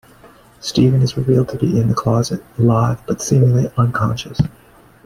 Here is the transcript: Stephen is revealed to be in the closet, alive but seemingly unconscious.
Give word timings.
Stephen 0.59 1.03
is 1.03 1.15
revealed 1.15 1.47
to 1.47 1.59
be 1.59 1.79
in 1.79 1.87
the 1.87 1.93
closet, 1.93 2.43
alive 2.57 2.99
but 3.05 3.21
seemingly 3.21 3.69
unconscious. 3.77 4.41